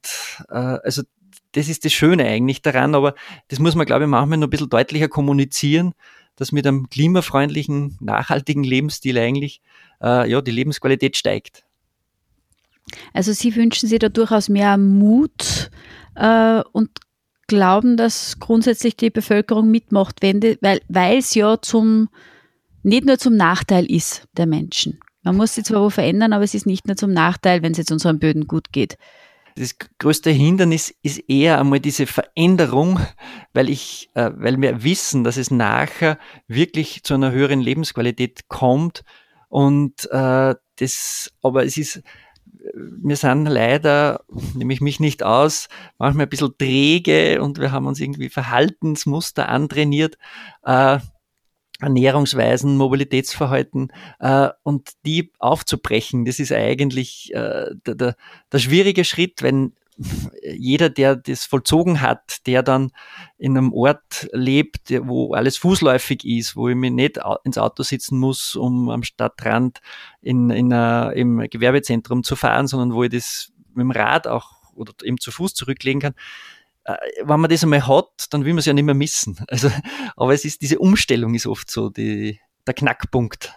[0.50, 1.04] äh, also
[1.52, 3.14] das ist das Schöne eigentlich daran, aber
[3.50, 5.94] das muss man, glaube ich, manchmal noch ein bisschen deutlicher kommunizieren,
[6.38, 9.62] dass mit einem klimafreundlichen, nachhaltigen Lebensstil eigentlich
[10.02, 11.67] äh, ja, die Lebensqualität steigt.
[13.14, 15.70] Also Sie wünschen sich da durchaus mehr Mut
[16.16, 16.90] äh, und
[17.48, 22.10] glauben, dass grundsätzlich die Bevölkerung mitmacht, wenn die, weil es ja zum
[22.84, 25.00] nicht nur zum Nachteil ist der Menschen.
[25.24, 27.78] Man muss sie zwar wo verändern, aber es ist nicht nur zum Nachteil, wenn es
[27.78, 28.98] jetzt unseren Böden gut geht.
[29.56, 33.00] Das größte Hindernis ist eher einmal diese Veränderung,
[33.54, 39.04] weil ich, äh, weil wir wissen, dass es nachher wirklich zu einer höheren Lebensqualität kommt
[39.50, 42.04] und äh, das, aber es ist
[42.74, 47.88] wir sind leider, nehme ich mich nicht aus, manchmal ein bisschen träge und wir haben
[47.88, 50.18] uns irgendwie Verhaltensmuster antrainiert,
[50.64, 51.00] äh,
[51.80, 58.16] Ernährungsweisen, Mobilitätsverhalten äh, und die aufzubrechen, das ist eigentlich äh, der, der,
[58.52, 59.74] der schwierige Schritt, wenn
[60.44, 62.92] jeder, der das vollzogen hat, der dann
[63.38, 68.20] in einem Ort lebt, wo alles fußläufig ist, wo ich mir nicht ins Auto sitzen
[68.20, 69.80] muss, um am Stadtrand
[70.22, 74.52] in, in a, im Gewerbezentrum zu fahren, sondern wo ich das mit dem Rad auch
[74.76, 76.14] oder eben zu Fuß zurücklegen kann.
[76.84, 79.40] Äh, wenn man das einmal hat, dann will man es ja nicht mehr missen.
[79.48, 79.72] Also,
[80.16, 83.54] aber es ist diese Umstellung ist oft so die, der Knackpunkt.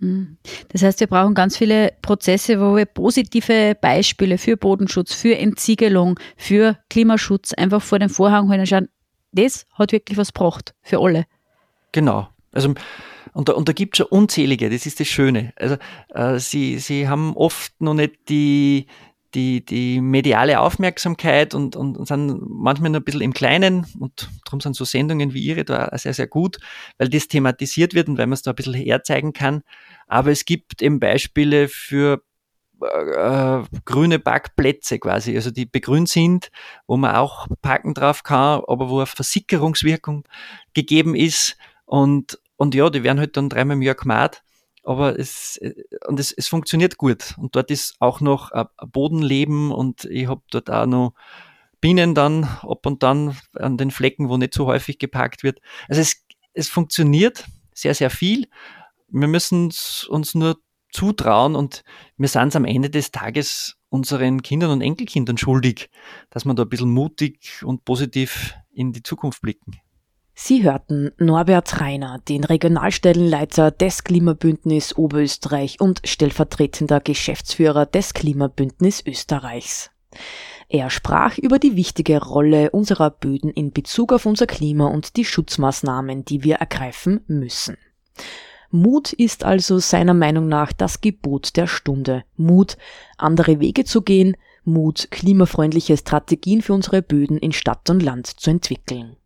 [0.00, 0.38] Mhm.
[0.68, 6.18] Das heißt, wir brauchen ganz viele Prozesse, wo wir positive Beispiele für Bodenschutz, für Entsiegelung,
[6.36, 8.88] für Klimaschutz einfach vor den Vorhang holen und schauen,
[9.32, 11.26] das hat wirklich was gebracht für alle.
[11.92, 12.28] Genau.
[12.52, 12.74] Also,
[13.32, 15.52] und da, und da gibt es schon unzählige, das ist das Schöne.
[15.56, 15.76] Also,
[16.08, 18.86] äh, sie, sie haben oft noch nicht die,
[19.34, 24.28] die, die mediale Aufmerksamkeit und, und, und sind manchmal noch ein bisschen im Kleinen und
[24.44, 26.58] darum sind so Sendungen wie Ihre da sehr, sehr gut,
[26.98, 29.62] weil das thematisiert wird und weil man es da ein bisschen herzeigen kann.
[30.10, 32.22] Aber es gibt eben Beispiele für
[32.80, 36.50] äh, grüne Parkplätze quasi, also die begrünt sind,
[36.86, 40.24] wo man auch parken drauf kann, aber wo eine Versickerungswirkung
[40.74, 44.42] gegeben ist und, und ja, die werden halt dann dreimal im Jahr gemacht
[44.82, 45.74] aber es, äh,
[46.06, 47.34] und es, es funktioniert gut.
[47.38, 51.14] Und dort ist auch noch ein Bodenleben und ich habe dort auch noch
[51.80, 55.60] Bienen dann ab und dann an den Flecken, wo nicht so häufig geparkt wird.
[55.88, 58.48] Also es, es funktioniert sehr, sehr viel.
[59.12, 59.72] Wir müssen
[60.08, 60.56] uns nur
[60.92, 61.82] zutrauen und
[62.16, 65.90] wir sind es am Ende des Tages unseren Kindern und Enkelkindern schuldig,
[66.30, 69.80] dass wir da ein bisschen mutig und positiv in die Zukunft blicken.
[70.34, 79.90] Sie hörten Norbert Reiner, den Regionalstellenleiter des Klimabündnis Oberösterreich und stellvertretender Geschäftsführer des Klimabündnis Österreichs.
[80.68, 85.24] Er sprach über die wichtige Rolle unserer Böden in Bezug auf unser Klima und die
[85.24, 87.76] Schutzmaßnahmen, die wir ergreifen müssen.
[88.70, 92.24] Mut ist also seiner Meinung nach das Gebot der Stunde.
[92.36, 92.76] Mut,
[93.18, 98.50] andere Wege zu gehen, Mut, klimafreundliche Strategien für unsere Böden in Stadt und Land zu
[98.50, 99.16] entwickeln.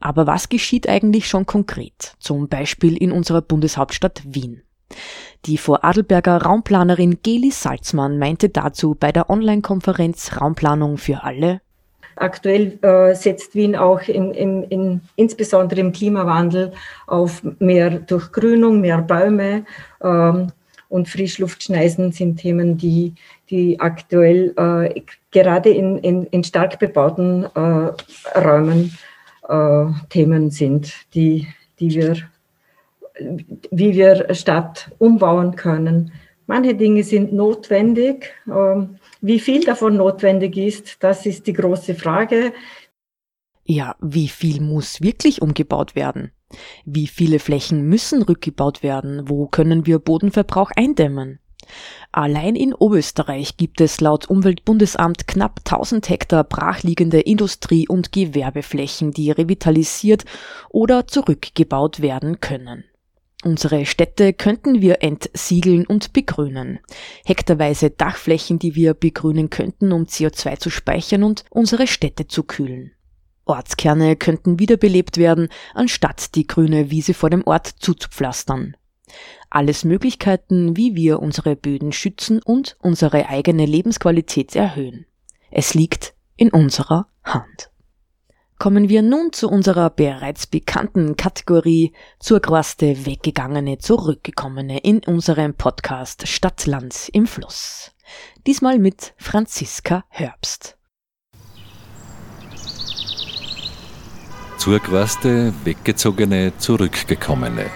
[0.00, 2.16] Aber was geschieht eigentlich schon konkret?
[2.18, 4.62] Zum Beispiel in unserer Bundeshauptstadt Wien.
[5.46, 11.60] Die Vorarlberger Raumplanerin Geli Salzmann meinte dazu bei der Online-Konferenz Raumplanung für alle.
[12.22, 16.72] Aktuell äh, setzt Wien auch in, in, in, insbesondere im Klimawandel
[17.08, 19.64] auf mehr Durchgrünung, mehr Bäume
[20.00, 20.52] ähm,
[20.88, 23.14] und Frischluftschneisen sind Themen, die,
[23.50, 25.00] die aktuell äh,
[25.32, 28.96] gerade in, in, in stark bebauten äh, Räumen
[29.48, 31.48] äh, Themen sind, die,
[31.80, 32.16] die wir,
[33.72, 36.12] wie wir Stadt umbauen können.
[36.46, 38.34] Manche Dinge sind notwendig.
[38.46, 42.52] Ähm, wie viel davon notwendig ist, das ist die große Frage.
[43.64, 46.32] Ja, wie viel muss wirklich umgebaut werden?
[46.84, 49.28] Wie viele Flächen müssen rückgebaut werden?
[49.28, 51.38] Wo können wir Bodenverbrauch eindämmen?
[52.10, 59.30] Allein in Oberösterreich gibt es laut Umweltbundesamt knapp 1000 Hektar brachliegende Industrie- und Gewerbeflächen, die
[59.30, 60.24] revitalisiert
[60.68, 62.84] oder zurückgebaut werden können.
[63.44, 66.78] Unsere Städte könnten wir entsiegeln und begrünen.
[67.24, 72.92] Hektarweise Dachflächen, die wir begrünen könnten, um CO2 zu speichern und unsere Städte zu kühlen.
[73.44, 78.76] Ortskerne könnten wiederbelebt werden, anstatt die grüne Wiese vor dem Ort zuzupflastern.
[79.50, 85.04] Alles Möglichkeiten, wie wir unsere Böden schützen und unsere eigene Lebensqualität erhöhen.
[85.50, 87.71] Es liegt in unserer Hand.
[88.62, 96.28] Kommen wir nun zu unserer bereits bekannten Kategorie zur Quaste Weggegangene, Zurückgekommene in unserem Podcast
[96.28, 97.90] Stadtland im Fluss.
[98.46, 100.76] Diesmal mit Franziska Herbst.
[104.58, 107.66] Zur Quaste Weggezogene, Zurückgekommene.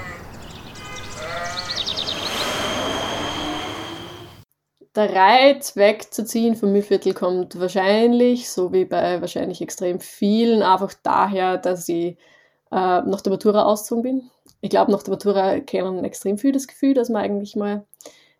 [4.96, 11.58] Der Reiz wegzuziehen vom Mühlviertel kommt wahrscheinlich, so wie bei wahrscheinlich extrem vielen, einfach daher,
[11.58, 12.16] dass ich
[12.70, 14.30] äh, nach der Matura ausgezogen bin.
[14.62, 17.84] Ich glaube, nach der Matura kennen extrem viel das Gefühl, dass man eigentlich mal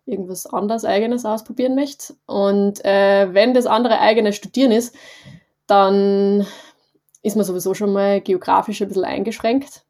[0.07, 2.15] irgendwas anderes Eigenes ausprobieren möchte.
[2.25, 4.95] Und äh, wenn das andere eigene Studieren ist,
[5.67, 6.47] dann
[7.21, 9.85] ist man sowieso schon mal geografisch ein bisschen eingeschränkt.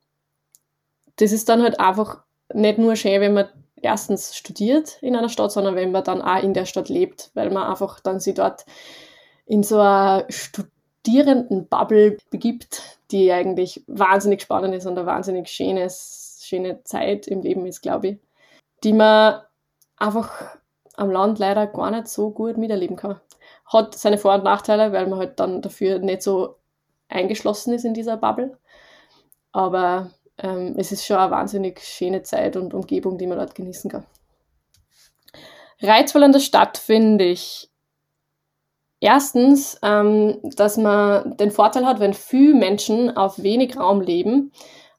[1.15, 3.47] Das ist dann halt einfach nicht nur schön, wenn man
[3.82, 7.50] erstens studiert in einer Stadt, sondern wenn man dann auch in der Stadt lebt, weil
[7.52, 8.66] man einfach dann sie dort
[9.46, 16.84] in so einer Studierendenbubble begibt, die eigentlich wahnsinnig spannend ist und eine wahnsinnig schönes, schöne
[16.84, 18.18] Zeit im Leben ist, glaube ich,
[18.84, 19.42] die man
[19.98, 20.58] einfach
[20.96, 23.20] am Land leider gar nicht so gut miterleben kann.
[23.66, 26.56] Hat seine Vor- und Nachteile, weil man halt dann dafür nicht so
[27.10, 28.58] eingeschlossen ist in dieser Bubble.
[29.52, 33.89] Aber ähm, es ist schon eine wahnsinnig schöne Zeit und Umgebung, die man dort genießen
[33.89, 34.06] kann.
[35.82, 37.69] Reizvoll an der Stadt finde ich
[39.00, 44.52] erstens, ähm, dass man den Vorteil hat, wenn viele Menschen auf wenig Raum leben,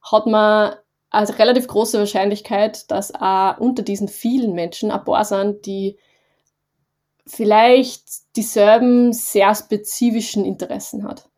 [0.03, 0.74] hat man
[1.11, 5.98] also relativ große Wahrscheinlichkeit, dass auch unter diesen vielen Menschen ein paar sind, die
[7.27, 11.29] vielleicht dieselben sehr spezifischen Interessen hat.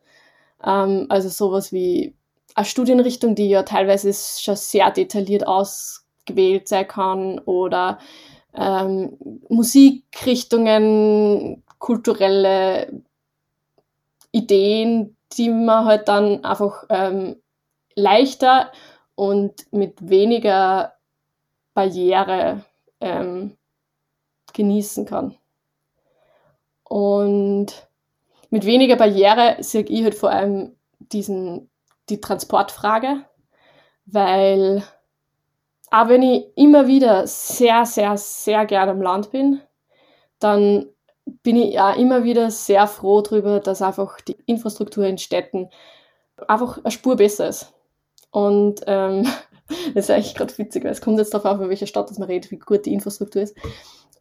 [0.64, 2.16] Ähm, also sowas wie
[2.54, 7.98] eine Studienrichtung, die ja teilweise schon sehr detailliert ausgewählt sein kann oder
[8.54, 9.16] ähm,
[9.48, 13.02] Musikrichtungen, kulturelle
[14.32, 17.36] Ideen, die man halt dann einfach ähm,
[17.94, 18.72] leichter
[19.14, 20.94] und mit weniger
[21.74, 22.64] Barriere
[23.00, 23.56] ähm,
[24.52, 25.36] genießen kann.
[26.84, 27.86] Und
[28.50, 31.70] mit weniger Barriere sehe ich halt vor allem diesen,
[32.10, 33.24] die Transportfrage,
[34.06, 34.82] weil
[35.90, 39.60] auch wenn ich immer wieder sehr, sehr, sehr gerne am Land bin,
[40.38, 40.86] dann
[41.42, 45.68] bin ich ja immer wieder sehr froh darüber, dass einfach die Infrastruktur in Städten
[46.48, 47.72] einfach eine Spur besser ist.
[48.30, 49.26] Und ähm,
[49.94, 52.50] das ist eigentlich gerade witzig, weil es kommt jetzt darauf an, welcher Stadt man redet,
[52.50, 53.56] wie gut die Infrastruktur ist.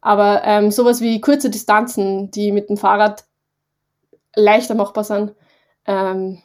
[0.00, 3.24] Aber ähm, sowas wie kurze Distanzen, die mit dem Fahrrad
[4.34, 5.34] leichter machbar sind,
[5.86, 6.42] ähm,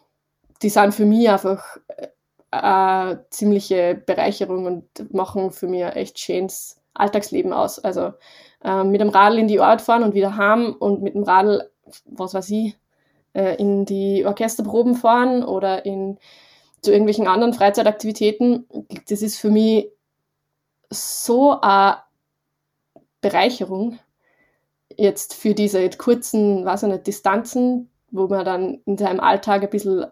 [0.62, 2.08] die sind für mich einfach äh,
[2.52, 7.80] eine ziemliche Bereicherung und machen für mich echt schönes Alltagsleben aus.
[7.80, 8.14] Also
[8.64, 11.70] ähm, mit dem Radl in die Arbeit fahren und wieder heim und mit dem Radl,
[12.06, 12.78] was weiß ich,
[13.34, 16.18] äh, in die Orchesterproben fahren oder in
[16.82, 18.68] zu irgendwelchen anderen Freizeitaktivitäten,
[19.10, 19.90] das ist für mich
[20.92, 21.98] so eine
[23.22, 23.98] Bereicherung
[24.96, 29.70] jetzt für diese kurzen, weiß ich nicht, Distanzen, wo man dann in seinem Alltag ein
[29.72, 30.06] bisschen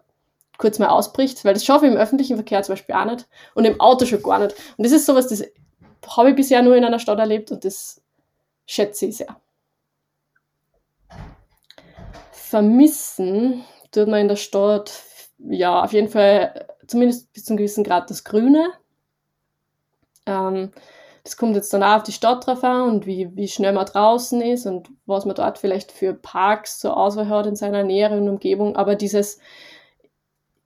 [0.58, 3.64] kurz mal ausbricht, weil das schaffe ich im öffentlichen Verkehr zum Beispiel auch nicht und
[3.64, 4.54] im Auto schon gar nicht.
[4.76, 5.44] Und das ist sowas, das
[6.16, 8.02] habe ich bisher nur in einer Stadt erlebt und das
[8.66, 9.36] schätze ich sehr.
[12.32, 14.92] Vermissen tut man in der Stadt
[15.38, 18.72] ja, auf jeden Fall zumindest bis zu einem gewissen Grad das Grüne.
[20.26, 20.70] Ähm,
[21.22, 23.86] das kommt jetzt dann auch auf die Stadt drauf an und wie, wie schnell man
[23.86, 28.28] draußen ist und was man dort vielleicht für Parks zur Auswahl hat in seiner näheren
[28.28, 28.76] Umgebung.
[28.76, 29.38] Aber dieses,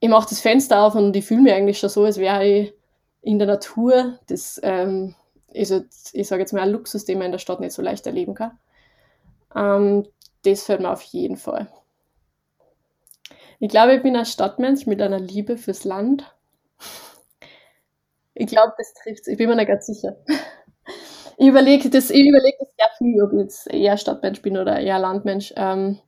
[0.01, 2.75] ich mache das Fenster auf und ich fühle mich eigentlich schon so, als wäre ich
[3.23, 4.19] in der Natur.
[4.29, 5.15] Das ähm,
[5.53, 7.83] ist jetzt, ich sage jetzt mal ein Luxus, den man in der Stadt nicht so
[7.83, 8.59] leicht erleben kann.
[9.55, 10.07] Ähm,
[10.45, 11.69] das fällt mir auf jeden Fall.
[13.61, 16.25] Ich glaube, ich bin ein Stadtmensch mit einer Liebe fürs Land.
[18.35, 20.17] Ich glaube, das trifft Ich bin mir nicht ganz sicher.
[21.37, 24.81] Ich überlege das, ich überlege das sehr viel, ob ich jetzt eher Stadtmensch bin oder
[24.81, 25.53] eher Landmensch.
[25.57, 25.99] Ähm,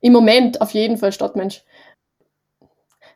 [0.00, 1.62] Im Moment auf jeden Fall Stadtmensch.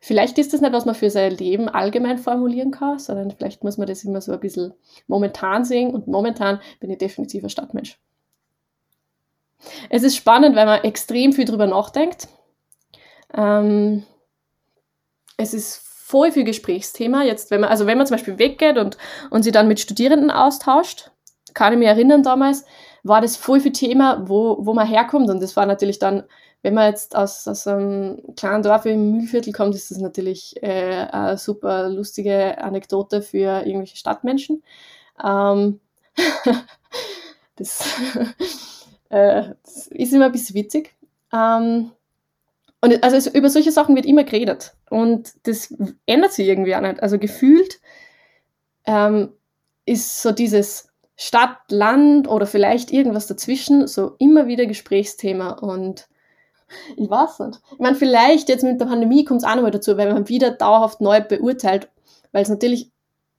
[0.01, 3.79] Vielleicht ist das nicht, was man für sein Leben allgemein formulieren kann, sondern vielleicht muss
[3.79, 4.75] man das immer so ein bisschen
[5.07, 5.95] momentan sehen.
[5.95, 7.99] Und momentan bin ich definitiv ein Stadtmensch.
[9.91, 12.29] Es ist spannend, weil man extrem viel drüber nachdenkt
[13.35, 14.05] ähm,
[15.37, 17.23] es ist voll viel Gesprächsthema.
[17.23, 18.97] Jetzt, wenn man, also wenn man zum Beispiel weggeht und,
[19.31, 21.11] und sie dann mit Studierenden austauscht,
[21.55, 22.65] kann ich mich erinnern damals,
[23.03, 25.29] war das voll viel Thema, wo, wo man herkommt.
[25.31, 26.25] Und das war natürlich dann,
[26.67, 31.07] wenn man jetzt aus, aus einem kleinen Dorf im Mühlviertel kommt, ist das natürlich äh,
[31.13, 34.65] eine super lustige Anekdote für irgendwelche Stadtmenschen.
[35.25, 35.79] Ähm,
[37.55, 37.87] das,
[39.11, 40.97] äh, das, ist immer ein bisschen witzig.
[41.33, 41.93] Ähm,
[42.81, 44.75] und also über solche Sachen wird immer geredet.
[44.91, 45.73] Und das
[46.05, 47.01] ändert sich irgendwie auch nicht.
[47.01, 47.79] Also gefühlt
[48.87, 49.29] ähm,
[49.85, 55.51] ist so dieses Stadt, Land oder vielleicht irgendwas dazwischen so immer wieder Gesprächsthema.
[55.51, 56.09] Und
[56.97, 57.61] ich weiß nicht.
[57.73, 60.51] Ich meine, vielleicht jetzt mit der Pandemie kommt es auch nochmal dazu, weil man wieder
[60.51, 61.89] dauerhaft neu beurteilt,
[62.33, 62.91] weil es natürlich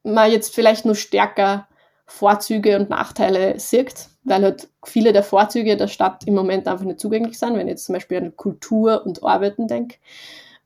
[0.03, 1.67] man jetzt vielleicht nur stärker
[2.05, 7.01] Vorzüge und Nachteile sieht, weil halt viele der Vorzüge der Stadt im Moment einfach nicht
[7.01, 9.97] zugänglich sind, wenn ich jetzt zum Beispiel an Kultur und Arbeiten denke.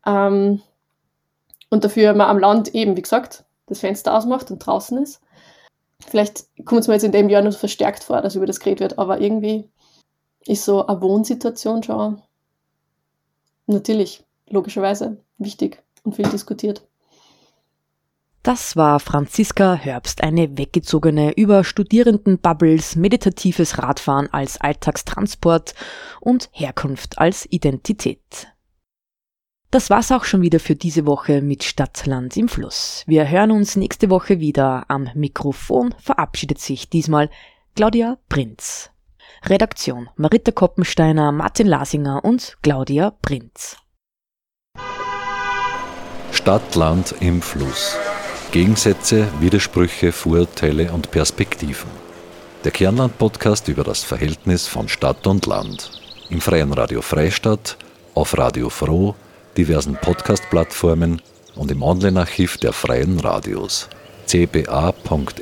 [0.05, 0.61] Ähm,
[1.69, 5.21] Und dafür man am Land eben, wie gesagt, das Fenster ausmacht und draußen ist.
[6.05, 8.81] Vielleicht kommt es mir jetzt in dem Jahr noch verstärkt vor, dass über das geredet
[8.81, 9.69] wird, aber irgendwie
[10.45, 12.21] ist so eine Wohnsituation schon
[13.71, 16.87] natürlich, logischerweise, wichtig und viel diskutiert.
[18.43, 25.75] Das war Franziska Herbst, eine weggezogene über Studierendenbubbles, meditatives Radfahren als Alltagstransport
[26.21, 28.47] und Herkunft als Identität.
[29.69, 33.03] Das war's auch schon wieder für diese Woche mit Stadtland im Fluss.
[33.05, 34.85] Wir hören uns nächste Woche wieder.
[34.89, 37.29] Am Mikrofon verabschiedet sich diesmal
[37.75, 38.89] Claudia Prinz.
[39.43, 43.77] Redaktion Marita Koppensteiner, Martin Lasinger und Claudia Prinz.
[46.31, 47.97] Stadtland im Fluss.
[48.51, 51.89] Gegensätze, Widersprüche, Vorurteile und Perspektiven.
[52.63, 55.91] Der Kernland-Podcast über das Verhältnis von Stadt und Land.
[56.29, 57.77] Im freien Radio Freistadt,
[58.13, 59.15] auf Radio Froh,
[59.57, 61.21] diversen Podcast-Plattformen
[61.55, 63.89] und im Online-Archiv der freien Radios
[64.27, 65.41] cba.fro.at.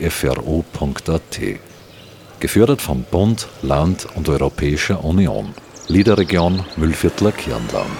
[2.39, 5.53] Gefördert vom Bund, Land und Europäischer Union.
[5.87, 7.99] Liederregion Müllviertler Kernland.